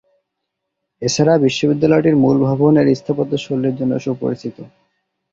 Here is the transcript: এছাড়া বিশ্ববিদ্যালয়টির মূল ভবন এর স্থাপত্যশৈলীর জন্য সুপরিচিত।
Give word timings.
এছাড়া 1.01 1.33
বিশ্ববিদ্যালয়টির 1.45 2.15
মূল 2.15 2.37
ভবন 2.47 2.73
এর 2.81 2.87
স্থাপত্যশৈলীর 2.99 3.77
জন্য 3.79 3.93
সুপরিচিত। 3.99 4.57